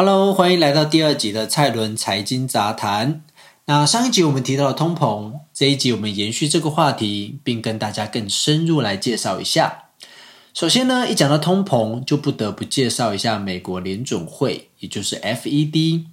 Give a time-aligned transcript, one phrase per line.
[0.00, 3.24] Hello，欢迎来到第二集的蔡伦财经杂谈。
[3.64, 9.86] 那上一集我们提到了通膨，这一集我们延续这个话题，并跟大家更深入来介绍一下。
[10.54, 16.04] 首先呢，一讲到通膨，就不得不介绍一下美国联准会，也就是 FED。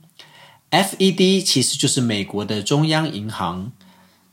[0.71, 3.71] FED 其实就是美国的中央银行，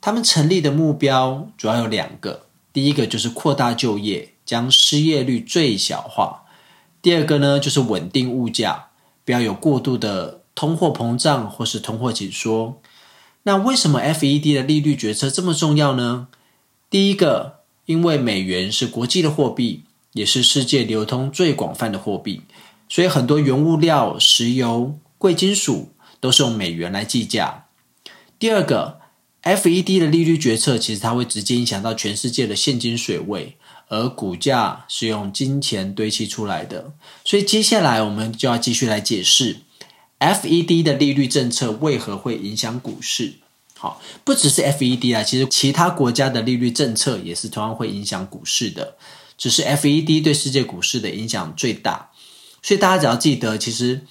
[0.00, 6.46] 他们成立的目标主要有两个，第一个就是扩大就业，将失业率最小化；
[7.02, 8.86] 第二个呢，就是稳定物价。
[9.24, 12.80] 不要有过度的通货膨胀或是通货紧缩。
[13.44, 16.28] 那为什么 FED 的利率决策这么重要呢？
[16.88, 22.42] 第一个，因为美元是国际的货币，也是世界流通最广泛的货币，
[22.88, 27.64] 所以很多原物料、石油、贵金属都是用美元来计价。
[28.38, 29.00] 第二个
[29.42, 33.56] ，FED 的利率决策其实它会直接影响到全世界的现金水位。
[33.92, 36.94] 而股价是用金钱堆砌出来的，
[37.26, 39.58] 所以接下来我们就要继续来解释
[40.18, 43.34] FED 的利率政策为何会影响股市。
[43.76, 48.96] 好，不只是 FED 啊，其实其他国家的利率政策也是同样会影响股市的，
[49.36, 52.12] 只是 FED 对世界股市的影响最大。
[52.62, 54.06] 所以大家只要记得，其实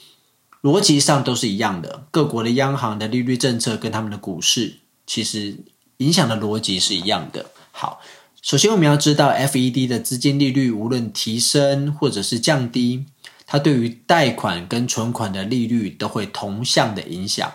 [0.62, 5.58] 逻辑上都是一样的，各国的央行的利率政策跟他们的股市其实
[5.98, 7.50] 影响的逻辑是一样的。
[7.72, 8.00] 好。
[8.42, 13.06] 首先，我们要知道，FED 的资金利率无论提升或者是降低，
[13.46, 17.52] 它对于贷款跟存款的利率都会同向的影响。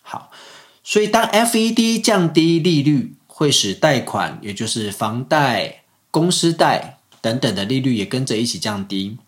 [0.00, 0.30] 好，
[0.82, 9.18] 所以当 FED 降低利率，会使贷款，也就是房贷、公司贷等等的利率也跟着一起降低。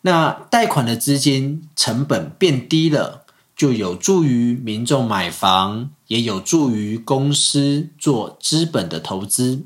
[0.00, 9.64] 那贷款的资金成本变低了，就有助于民众买房，也有助于公司做资本的投资。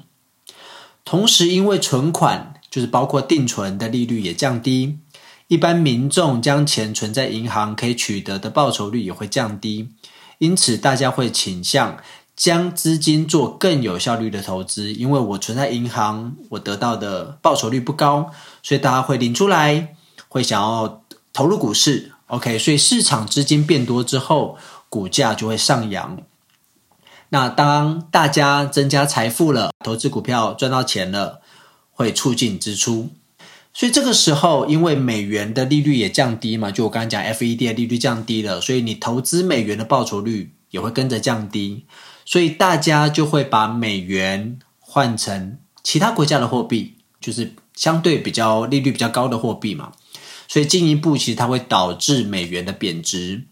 [1.05, 4.99] 同时，因为存款就是包括定存的利率也降低，
[5.49, 9.91] 一般民众将钱存在银行可以取得的报酬率也会降低，
[10.39, 11.99] 因此大家会倾向
[12.35, 14.93] 将资金做更有效率的投资。
[14.93, 18.31] 因为我存在银行，我得到的报酬率不高，
[18.63, 19.95] 所以大家会领出来，
[20.29, 22.13] 会想要投入股市。
[22.29, 24.57] OK，所以市场资金变多之后，
[24.89, 26.19] 股价就会上扬。
[27.35, 31.41] 那当大家增加财富了，投资股票赚到钱了，
[31.91, 33.11] 会促进支出。
[33.73, 41.85] 所以这个时候，因为美元的利率也降低嘛，就我刚刚讲，FED 的利率降低了，所以你投资美元的报酬率也会跟着降低。
[42.25, 49.91] 所以大家就会把美元换成其他国家的货币，就是相对比较利率比较高的货币嘛。
[50.47, 53.43] 所以进一步，其实它会导致美元的贬值。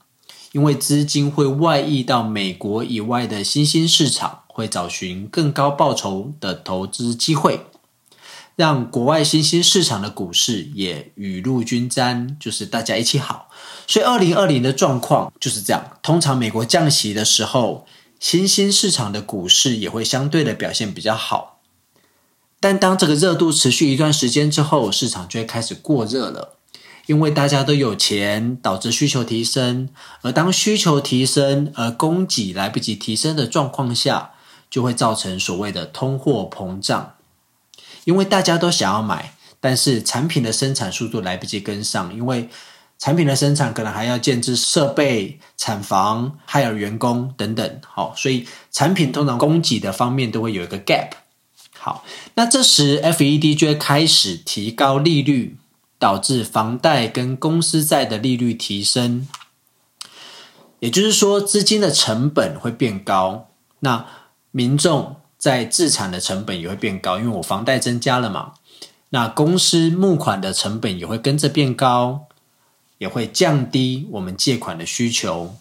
[0.53, 7.67] 因为资金会外溢到美国以外的新兴市场，会找寻更高报酬的投资机会，
[8.55, 13.49] 让国外新兴市场的股市也雨露均沾，就是大家一起好。
[13.87, 15.99] 所以二零二零的状况就是这样。
[16.03, 17.87] 通常美国降息的时候，
[18.21, 21.61] 新兴市场的股市也会相对的表现比较好。
[22.61, 26.59] 但当这个热度持续一段时间之后，市场就会开始过热了。
[27.13, 29.91] 因为大家都有钱，导致需求提升，
[30.23, 34.31] 而当需求提升而供给来不及提升的状况下，
[34.71, 37.17] 就会造成所谓的通货膨胀。
[38.05, 42.49] 因为大家都想要买，但是产品的生产速度来不及跟上，因为
[42.99, 47.81] 产品的生产可能还要建置设备、产房，还有员工等等。
[47.87, 51.11] 好，所以产品通常供给的方面都会有一个 gap。
[51.79, 52.03] 好，
[52.37, 55.59] 那这时 FED 就会开始提高利率。
[56.03, 59.29] 导致房贷跟公司债的利率提升，
[60.81, 63.47] 也就是说，资金的成本会变高。
[63.79, 64.05] 那
[64.51, 68.55] 民众在自产的成本也会变高，因为我房贷增加了嘛。
[69.11, 72.23] 那公司募款的成本也会跟着变高，
[72.99, 75.55] 也会降低我们借款的需求。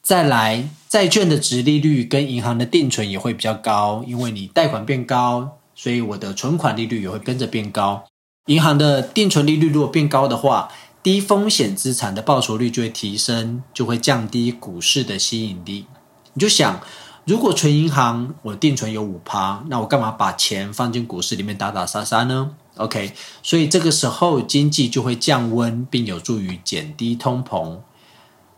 [0.00, 8.06] 再来，债券的值利率跟银行的定存也会比较高，因为你贷款变高，所以我的存款利率也会跟着变高。
[8.48, 10.70] 银行的定存利率如果变高的话，
[11.02, 15.84] 低风险资产的报酬率就会提升，就会降低股市的吸引力。
[16.32, 16.80] 你就想，
[17.26, 23.12] 如果存银行我定存有五趴，那我干嘛把钱放进股市里面打打杀杀呢？OK，
[23.42, 27.80] 所以这个时候经济就会降温，并有助于减低通膨。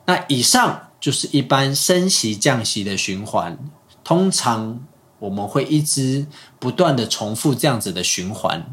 [0.07, 3.59] 那以上就是一般升息降息的循环，
[4.05, 4.81] 通常
[5.19, 6.27] 我们会一直
[6.61, 8.73] 不断的重复这样子的循环。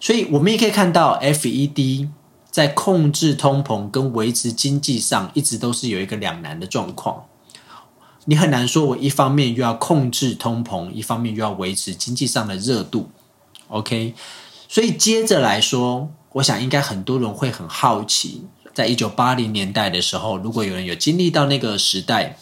[0.00, 2.08] 所以，我们也可以看到，FED
[2.50, 7.26] 在控制通膨跟维持经济上，一直都是有一个两难的状况。
[8.24, 13.10] 你很难说，我一方面又要控制通膨，一方面又要维持经济上的热度。
[13.68, 14.14] OK，
[14.68, 22.36] 所以接着来说，我想应该很多人会很好奇在一九八零年代的时候，如果有人有经历到那个时代，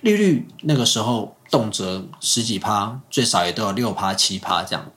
[0.00, 4.90] 利率那个时候动辄十几趴，最少也都有六趴七趴这样。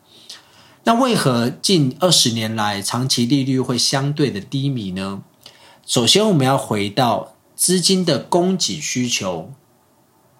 [0.85, 5.23] 那为何近二十年来长期利率会相对的低迷呢？
[5.85, 9.53] 首先，我们要回到资金的供给需求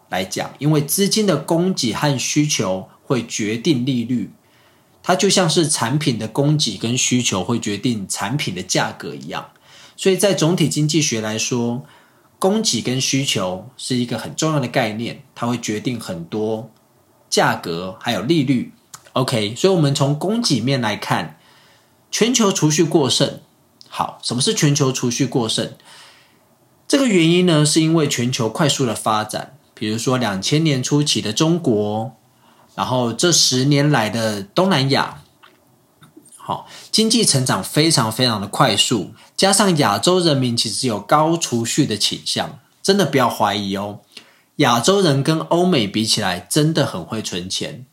[0.09, 4.31] 来讲，因为资金的供给和需求会决定利率，
[5.01, 9.51] 它就像是产品的供给跟需求会决定产品的价格一样。
[9.95, 11.85] 所以在总体经济学来说，
[12.37, 16.69] 供给跟需求是一个很重要的概念，它会决定很多
[17.29, 18.73] 价格还有利率。
[19.13, 21.37] OK，所以，我们从供给面来看，
[22.11, 23.39] 全球储蓄过剩。
[23.87, 25.73] 好，什么是全球储蓄过剩？
[26.87, 32.15] 这个原因呢，是因为全球快速的发展，比如说两千年初期的中国，
[32.73, 35.21] 然后这十年来的东南亚，
[36.35, 43.99] 好，经济成长非常非常的快速，加上亚洲人民其实有高储蓄的倾向，真的不要怀疑哦，
[44.55, 47.85] 亚洲人跟欧美比起来，真的很会存钱。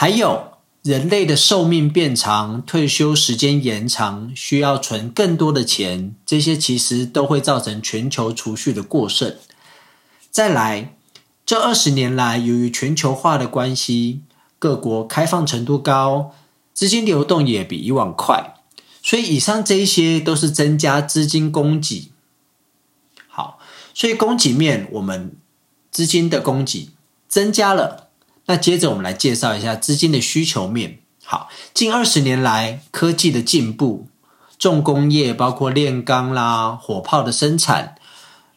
[0.00, 0.52] 还有
[0.84, 9.34] 人类的寿命变长，退休时间延长，需要存更多的钱，这些其实都会造成全球储蓄的过剩。
[10.30, 10.94] 再来，
[11.44, 14.20] 这二十年来，由于全球化的关系，
[14.60, 16.32] 各国开放程度高，
[16.72, 18.54] 资金流动也比以往快，
[19.02, 22.12] 所以以上这一些都是增加资金供给。
[23.26, 23.58] 好，
[23.92, 25.32] 所以供给面，我们
[25.90, 26.90] 资金的供给
[27.26, 28.04] 增加了。
[28.48, 31.00] 那接着我们来介绍一下资金的需求面。
[31.22, 34.08] 好，近二十年来，科技的进步，
[34.58, 37.96] 重工业包括炼钢啦、火炮的生产，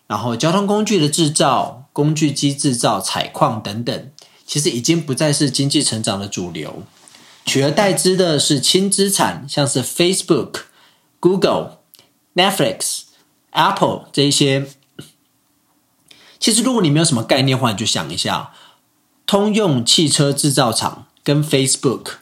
[0.07, 4.11] 然后交通工具的制造、工具机制造、采矿等等，
[4.47, 6.83] 其实已经不再是经济成长的主流，
[7.45, 10.61] 取而代之的是轻资产，像是 Facebook、
[11.19, 11.79] Google、
[12.35, 13.01] Netflix、
[13.49, 14.67] Apple 这一些。
[16.39, 18.53] 其实如果你没有什么概念的话，你就想一下。
[19.31, 22.15] 通用汽车制造厂跟 Facebook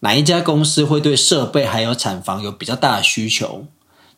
[0.00, 3.68] 哪一家公司会对设备还有产房有比较大的需求？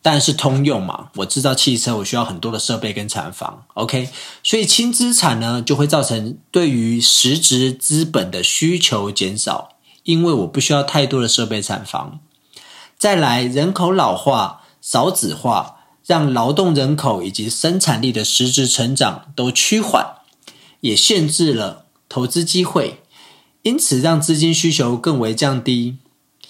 [0.00, 3.64] 但是通用嘛，我制造汽车，我需要很多的设备跟产房。
[3.74, 4.08] OK，
[4.42, 12.18] 所以轻资产呢就会造成对于实质资本的需求减少，因为我不需要太多的设备产房。
[12.96, 20.14] 再来，人口老化、少子化，让劳动人口以及生产力的实质成长都趋缓，
[20.80, 21.84] 也限制了。
[22.08, 23.00] 投资机会，
[23.62, 25.98] 因此让资金需求更为降低。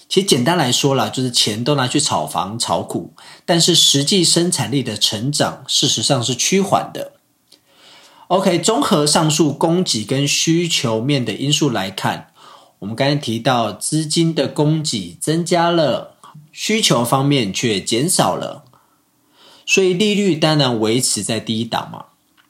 [0.07, 3.13] 其实简单来说啦，就是钱都拿去炒房炒股，
[3.45, 7.13] 但是实际生产力的成长事实上是趋缓的。
[8.27, 12.31] OK，综合上述供给跟需求面的因素来看，
[12.79, 16.15] 我们刚才提到资金的供给增加了，
[16.51, 18.63] 需求方面却减少了，
[19.65, 22.05] 所以利率当然维持在低档嘛。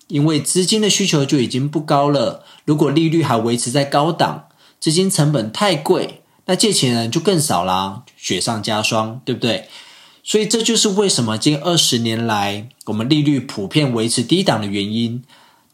[0.09, 9.69] 因为资金的需求就已经不高了，如果利率还维持在高档，资金成本太贵，那借钱人就更少啦，雪上加霜，对不对？
[10.23, 15.23] 所以这就是为什么近二十年来我们利率普遍维持低档的原因。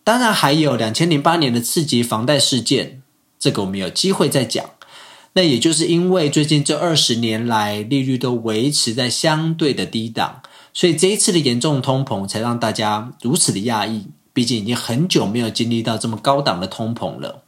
[0.04, 3.02] 当然还有两千零八年的刺激房贷事件，
[3.40, 4.64] 这个我们有机会再讲。
[5.34, 10.42] 那也就是因为最近这二十年来利率都维持在相对的低档，
[10.74, 14.08] 所以这一次的严重通膨才让大家如此的讶异。
[14.36, 17.44] 毕竟已经很久没有经历到这么高档的通膨了。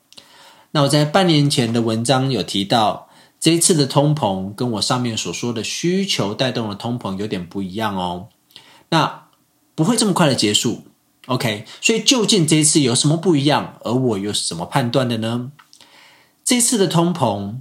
[0.71, 3.09] 那我在半年前的文章有提到，
[3.41, 8.29] 这一次的通膨跟我上面所说的需求带动的通膨有点不一样哦。
[8.89, 9.25] 那
[9.75, 10.85] 不会这么快的结束
[11.25, 11.65] ，OK？
[11.81, 13.75] 所以究竟这一次有什么不一样？
[13.83, 15.51] 而我又是怎么判断的呢？
[16.45, 17.55] 这次的通膨，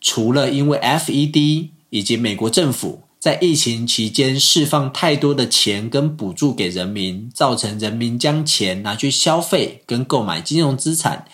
[0.00, 3.02] 除了因为 FED 以及美国政府。
[3.24, 11.24] 在疫情期间释放太多的钱跟补助给人民，造成人民将钱拿去消费跟购买金融资产，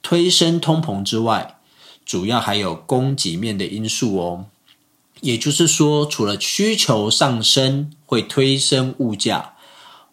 [0.00, 1.56] 推升通膨之外，
[2.06, 4.46] 主要还有供给面的因素哦。
[5.22, 9.54] 也就是说，除了需求上升会推升物价，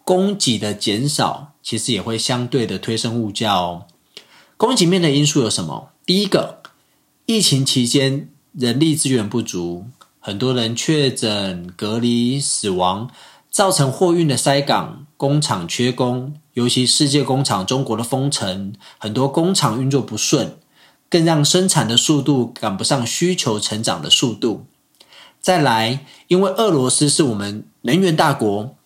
[0.02, 3.86] 供给的减少其实也会相对的推升物价哦。
[4.56, 5.90] 供给面的因素有什么？
[6.04, 6.62] 第一个，
[7.26, 9.86] 疫情期间人力资源不足。
[10.28, 13.10] 很多人确诊、隔离、死亡，
[13.50, 20.58] 造成货运的塞港，工厂缺工，尤其世界工厂中国的封城，很多工厂运作不顺，
[21.08, 24.66] 更让生产的速度赶不上需求成长的速度。
[25.40, 28.76] 再来，因为俄罗斯是我们能源大国，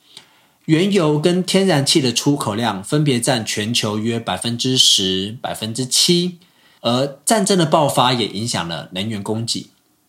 [0.66, 6.38] 原油跟天然气的出口量分别占全球约百分之十、百分之七，
[6.82, 9.66] 而战争的爆发也影响了能源供给。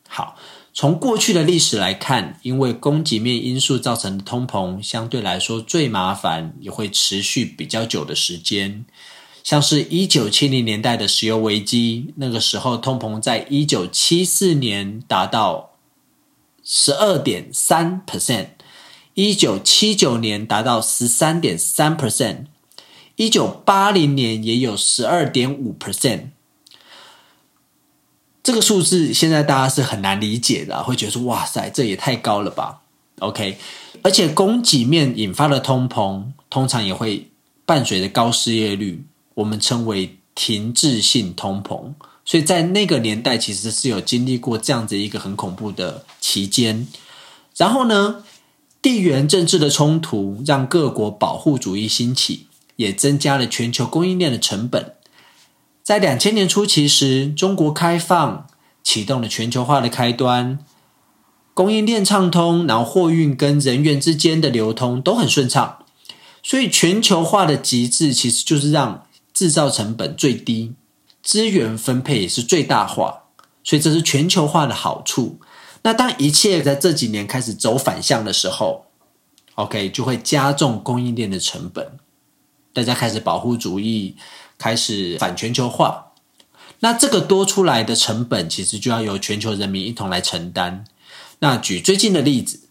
[0.08, 0.36] 好。
[0.76, 8.84] 从过去的历史来看，因为供给面因素造成的通膨相对来说最麻烦，也会持续比较久的时间。
[9.44, 15.74] 像是一九七零年代的石油危机，那个时候通膨在一九七四年达到
[16.64, 18.48] 十二点三 percent，
[19.14, 22.46] 一九七九年达到十三点三 percent，
[23.16, 26.30] 一九八零年也有十二点五 percent。
[28.44, 32.82] 这个数字现在大家是很难理解的，会觉得说哇塞，这也太高了吧
[33.20, 33.58] ？OK，
[34.02, 37.30] 而且供给面引发的通膨，通常也会
[37.66, 39.06] 伴随着高失业率。
[39.36, 41.94] 我们称为停滞性通膨，
[42.26, 46.86] 所以在那个年代其实是有经历过这样子一个很恐怖的期间。
[47.56, 48.24] 然后呢，
[48.82, 54.94] 地缘政治的冲突让各国保护主义兴起，也增加了全球供应链的成本。
[55.84, 58.48] 在两千年初期时，中国开放
[58.82, 60.60] 启动了全球化的开端，
[61.54, 65.80] 供应链畅通，然后货运跟人员之间的流通都很顺畅。
[66.42, 70.74] 所以全球化的极致其实就是让制造成本最低，
[71.22, 73.24] 资源分配也是最大化，
[73.62, 75.42] 所以这是全球化的好处。
[75.82, 78.86] 那当一切在这几年开始走反向的时候
[79.56, 81.98] ，OK 就会加重供应链的成本，
[82.72, 84.16] 大家开始保护主义，
[84.64, 86.14] 开始反全球化。
[86.80, 90.86] 那这个多出来的成本，其实就要由全球人民一同来承担。
[91.40, 92.62] 那举最近的例子，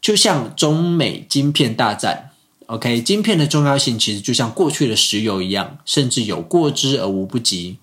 [0.00, 2.30] 就像中美晶片大战。
[2.66, 7.78] OK，晶片的重要性其实就像过去的石油一样，甚至有过之而无不及。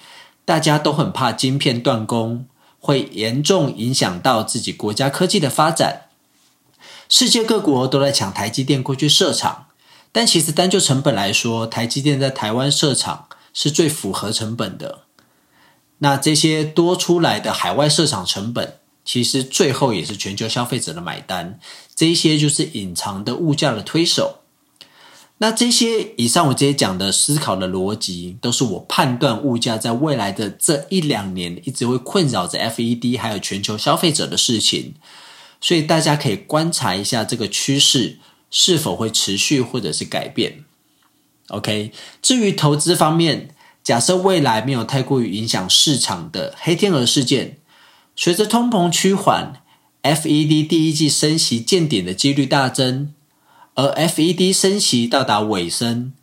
[0.45, 2.45] 大家都很怕晶片断供
[2.79, 6.03] 会严重影响到自己国家科技的发展。
[7.09, 9.67] 世界各国都在抢台积电过去设厂，
[10.11, 15.03] 但其实单就成本来说，台积电在台湾设厂是最符合成本的。
[15.99, 21.59] 那这些多出来的海外市场成本，其实最后也是全球消费者的买单。
[21.95, 24.39] 这些就是隐藏的物价的推手。
[25.37, 34.93] 那这些以上我这些讲的思考的逻辑，都是我判断物价在未来的这一两年一直会困扰着 FED 还有全球消费者的事情，
[35.59, 38.19] 所以大家可以观察一下这个趋势
[38.49, 40.63] 是否会持续或者是改变。
[41.49, 43.49] OK，至于投资方面，
[43.83, 47.57] 假设未来没有太过于影响市场的黑天鹅事件，
[48.15, 49.61] 随着通膨趋缓
[50.01, 53.13] ，FED 第一季升息见顶的几率大增。
[53.75, 56.13] 而 FED 升息到达尾声，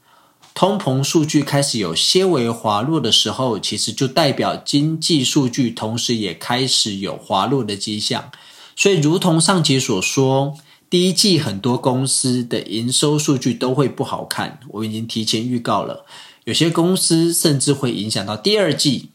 [0.55, 8.31] 通膨数据开始有些微滑落的时候，其实就代表经济数据同时也开始有滑落的迹象。
[8.77, 10.55] 所以，如同上集所说，
[10.90, 14.59] 第一季很多公司的营收数据都会不好看。
[14.70, 16.04] 我已经提前预告了，
[16.42, 19.11] 有些公司甚至会影响到第二季。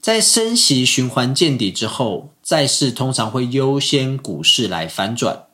[0.00, 5.46] 在升息循环见底之后，债市通常会优先股市来反转。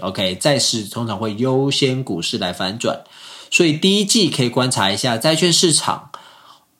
[0.00, 3.04] OK，债市通常会优先股市来反转，
[3.48, 6.10] 所以第一季可以观察一下债券市场。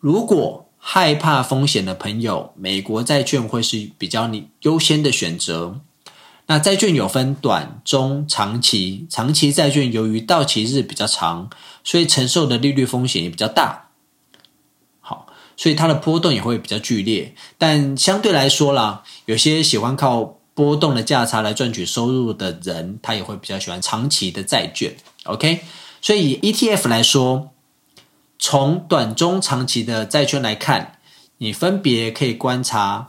[0.00, 5.80] 如果害怕风险的朋友，美国债券会是比较你优先的选择。
[6.50, 11.48] 那债券有分短、中、长期，长期债券由于到期日比较长，
[11.84, 13.90] 所以承受的利率风险也比较大。
[14.98, 17.36] 好，所以它的波动也会比较剧烈。
[17.56, 20.38] 但相对来说啦，有些喜欢靠。
[20.52, 24.94] 波动的价差来赚取收入的人，他也会比较喜欢长期的债券。
[25.24, 25.60] OK，
[26.02, 27.50] 所以以 ETF 来说，
[28.38, 30.98] 从短中长期的债券来看，
[31.38, 33.06] 你分别可以观察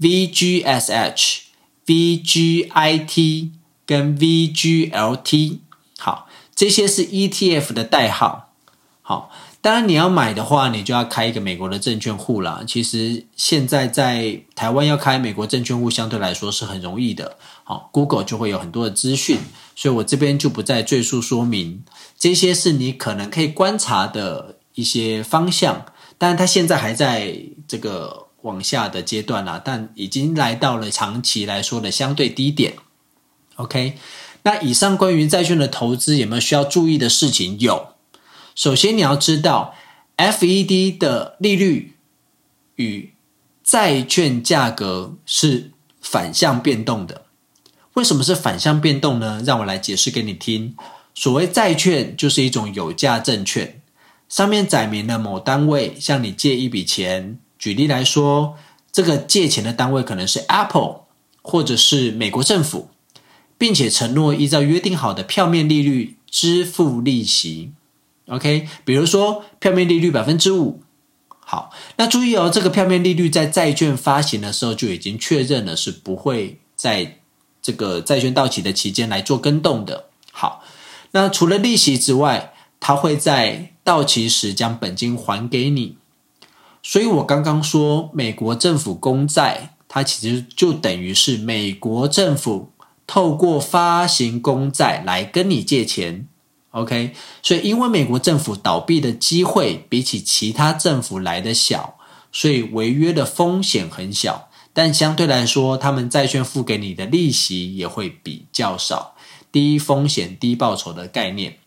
[0.00, 1.38] VGSH、
[1.86, 3.50] VGIT
[3.84, 5.58] 跟 VGLT。
[5.98, 8.52] 好，这些是 ETF 的代号。
[9.02, 9.30] 好。
[9.62, 12.64] 当然，你要买的话，你就要开一个美国的证券户啦。
[12.66, 17.38] 其实现在在台湾要开美国证券户，相对来说是很容易的。
[17.62, 19.38] 好，Google 就会有很多的资讯，
[19.76, 21.84] 所以我这边就不再赘述说明。
[22.18, 25.86] 这些是你可能可以观察的一些方向，
[26.18, 27.32] 但它现在还在
[27.68, 32.74] 这个往下的阶段啦，但已经来到了长期来说的相对低点。
[33.56, 33.94] OK，
[34.42, 37.58] 那以上关于债券的投资有没有需要注意的事情？
[37.58, 37.88] 有。
[38.54, 39.74] 首先，你要知道
[40.16, 41.94] ，FED 的利率
[42.76, 43.12] 与
[43.62, 45.70] 债券价格是
[46.00, 47.22] 反向变动的。
[47.94, 49.42] 为什么是反向变动呢？
[49.44, 50.74] 让我来解释给你听。
[51.14, 53.82] 所谓债券，就是一种有价证券，
[54.28, 57.38] 上面载明了某单位向你借一笔钱。
[57.62, 58.56] 举例来说，
[58.90, 61.02] 这个借钱的单位可能是 Apple，
[61.42, 62.90] 或者是美国政府，
[63.56, 67.70] 并且承诺依照约定好的票面利率支付利息。
[68.26, 70.82] OK，比如说票面利率百分之五，
[71.38, 77.18] 好，那注意哦，这个票面利率在债券发行的时候就已经确认了，是不会在
[77.62, 80.06] 这个债券到期的期间来做更动的。
[80.32, 80.64] 好，
[81.12, 85.98] 那除了利息之外，它会在到期时将本金还给你。
[86.82, 92.72] 所以我刚刚说，美国政府公债，它其实就等于是美国政府
[93.06, 96.26] 透过发行公债来跟你借钱。
[96.72, 97.12] OK，
[97.42, 101.98] 所以因为美国政府倒闭的机会比起其他政府来的小，
[102.32, 109.14] 所以违约的风险很小，但相对来说，他们债券付给你的利息也会比较少，
[109.52, 111.58] 低风险低报酬的概念。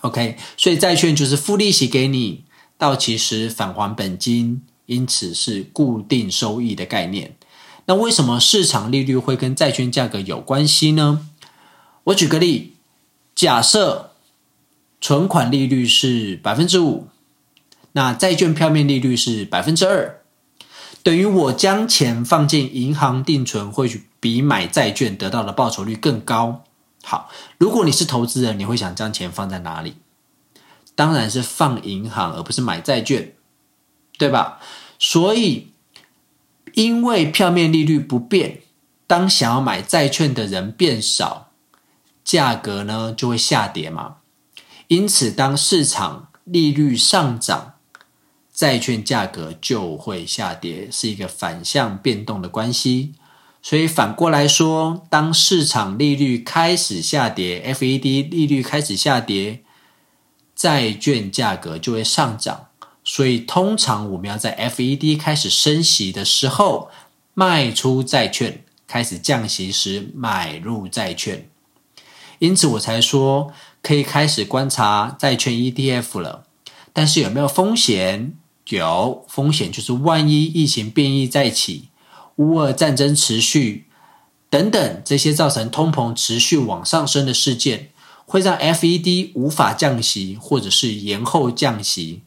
[0.00, 2.44] OK，所以债券就是付利息给你，
[2.80, 7.36] 到期时返还本金，因此是固定收益的概念。
[7.84, 11.28] 那为什么市场利率会跟债券价格有关系呢？
[12.04, 12.74] 我举个例，
[13.34, 14.08] 假设。
[15.02, 17.08] 存款利率是百分之五，
[17.92, 20.20] 那债券票面利率是百分之二，
[21.02, 26.64] 等于我将钱放进银行定存，会比买债券得到的报酬率更高。
[27.02, 29.94] 好，如果你是投资人，你会想将钱放在哪里？
[30.94, 33.34] 当然是放银行，而不是买债券，
[34.18, 34.60] 对吧？
[34.98, 35.72] 所以，
[36.74, 38.60] 因为票面利率不变，
[39.06, 41.52] 当想要买债券的人变少，
[42.22, 44.16] 价格呢就会下跌嘛。
[44.88, 47.74] 因此，当市场利率上涨，
[48.52, 53.14] 债券价格就会下跌，是一个反向变动的关系。
[53.62, 59.62] 所以反过来说，当市场利率开始下跌，FED 利率开始下跌，
[60.60, 62.66] 债券价格就会上涨。
[63.02, 66.90] 所以通常我们要在 FED 开始升息的时候
[67.32, 71.48] 卖出债券，开始降息时买入债券。
[72.38, 73.52] 因此我才说。
[73.82, 76.44] 可以开始观察债券 ETF 了，
[76.92, 78.34] 但是有没有风险？
[78.68, 81.88] 有风险，就是万一疫情变异再起，
[82.36, 83.86] 乌俄战争持续
[84.50, 87.88] 等等这些造成通膨持续往上升的事件，
[88.30, 92.20] 会让 FED 无法降息，或者是延后降息，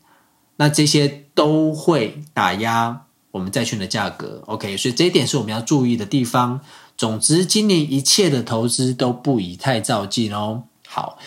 [0.58, 4.44] 那这些都会打压我们债券的价格。
[4.48, 6.60] OK，所以这一点是我们要注意的地方。
[6.98, 10.64] 总之，今年一切的投资都不宜太照进哦。
[10.86, 11.18] 好。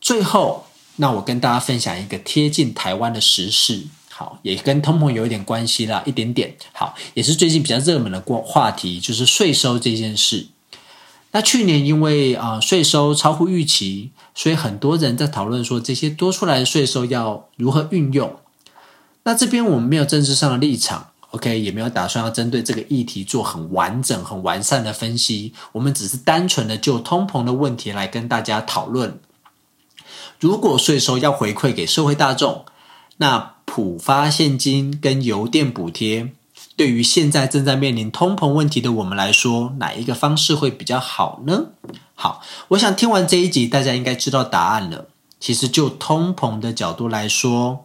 [0.00, 6.56] 最后，那我跟大家分享一个贴近台湾的时事，好，也跟通膨有一点关系啦，一点点。
[6.72, 10.48] 好，也是最近比较热门的过话题，就是税收这件事。
[11.32, 18.36] 那去年因为啊税收超乎预期，所以很多人在讨论说这些多出来的税收要如何运用。
[19.24, 25.54] 那这边我们没有政治上的立场，OK，也没有打算要针对这个议题做很完整、很完善的分析。
[25.72, 29.18] 我们只是单纯的就通膨的问题来跟大家讨论。
[30.38, 32.64] 如果税收要回馈给社会大众，
[33.18, 36.32] 那普发现金跟油电补贴，
[36.82, 41.66] 对于现在正在面临通膨问题的我们来说，哪一个方式会比较好呢？
[42.16, 45.06] 好，我想听完这一集，大家应该知道答案了。
[45.38, 47.84] 其实就通膨的角度来说，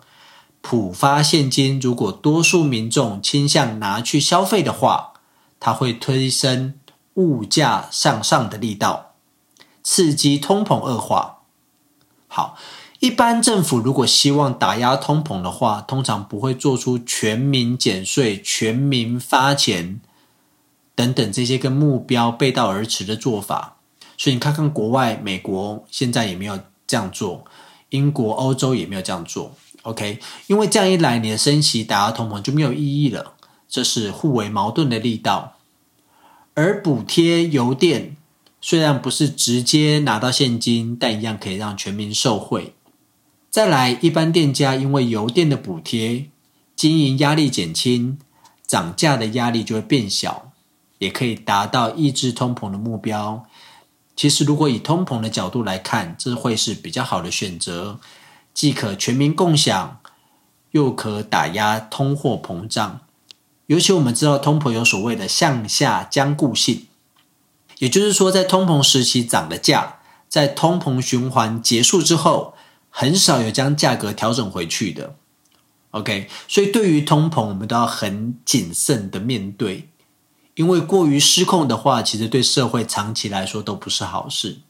[0.62, 5.14] 普发现金如果多数民众倾向拿去消费的话，
[5.60, 6.74] 它会推升
[7.14, 9.12] 物价向上的力道，
[9.84, 11.42] 刺激通膨恶化。
[12.28, 12.58] 好，
[13.00, 20.00] 一般政府如果希望打压通膨的话，通常不会做出全民减税、全民发钱
[20.96, 23.78] 等等这些跟目标背道而驰的做法。
[24.18, 27.46] 所以你看看国外，美国现在也没有这样做，
[27.90, 29.52] 英国、欧洲也没有这样做。
[29.84, 33.34] OK，因为这样一来，你的升息打压通膨就没有意义了，
[33.70, 35.58] 这是互为矛盾的力道。
[36.56, 38.18] 而补贴油电。
[38.60, 42.74] 虽然不是直接拿到现金，但一样可以让全民受惠。
[43.50, 46.30] 再来，一般店家因为油电的补贴，
[46.76, 48.20] 经营压力减轻，
[48.68, 50.52] 涨价的压力就会变小，
[51.00, 53.46] 也可以达到抑制通膨的目标。
[54.16, 58.00] 其实，如果以通膨的角度来看，这会是比较好的选择，
[58.54, 60.00] 既可全民共享，
[60.72, 63.02] 又可打压通货膨胀。
[63.68, 66.88] 尤其我们知道，通膨有所谓的向下僵固性。
[67.80, 72.56] 也就是说，在通膨时期涨的价，在通膨循环结束之后，
[73.00, 75.14] 很少有将价格调整回去的。
[75.92, 79.88] OK，所以对于通膨，我们都要很谨慎的面对，
[80.56, 84.62] 因为过于失控的话，其实对社会长期来说都不是好事。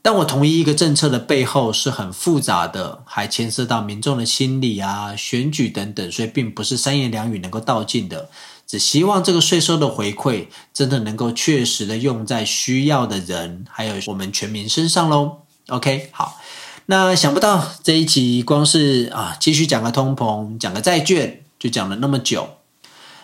[0.00, 8.30] 但我同意，一个政策的背后是很复杂的，还牵涉到民众的心理啊、选举等等，所以并不是三言两语能够道尽的。
[8.66, 15.42] 只希望这个税收的回馈真的能够确实的用在需要的人，还有我们全民身上喽。
[15.68, 16.40] OK，好，
[16.88, 22.48] 那想不到这一集光是啊，继续讲个通膨，讲个债券，就讲了那么久。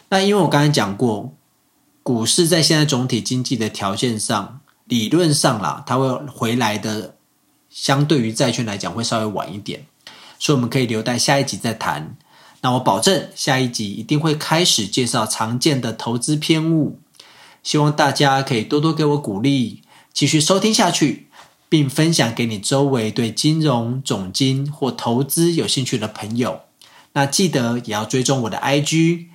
[0.08, 1.32] 那因为我刚才讲过，
[2.02, 7.14] 股市在现在总体经济的条件上，理论上啦，它会回来的，
[7.70, 9.86] 相对于债券来讲会稍微晚一点，
[10.40, 12.16] 所以我们可以留待下一集再谈。
[12.62, 16.98] 那我保证下一集一定会开始介绍常见的投资偏误，
[17.62, 21.28] 希望大家可以多多给我鼓励，继续收听下去，
[21.72, 26.60] 并分享给你周围对金融、总金或投资有兴趣的朋友。
[27.14, 29.28] 那记得也要追踪我的 IG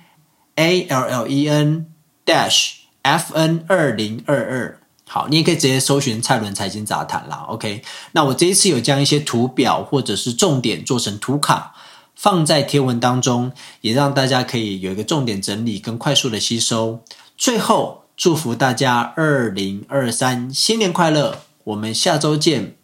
[0.54, 1.86] A L L E N
[2.24, 4.80] dash F N 二零二二。
[5.08, 7.44] 好，你也可以直接搜寻蔡伦财经杂谈啦。
[7.48, 11.74] OK，那我这一次有将一些图表或者是重点做成图卡。
[12.14, 17.00] 放在贴文当中，也让大家可以有一个重点整理跟快速的吸收。
[17.36, 21.40] 最后，祝福大家二零二三新年快乐！
[21.68, 22.74] 我们下周见，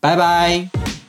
[0.00, 0.99] 拜拜。